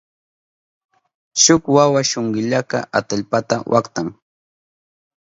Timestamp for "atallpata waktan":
2.97-4.07